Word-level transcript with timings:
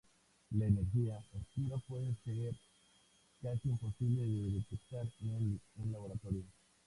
La 0.57 0.65
energía 0.65 1.23
oscura 1.31 1.77
puede 1.87 2.15
ser 2.25 2.55
casi 3.39 3.69
imposible 3.69 4.23
de 4.25 4.51
detectar 4.53 5.07
en 5.21 5.61
un 5.75 5.91
laboratorio. 5.91 6.41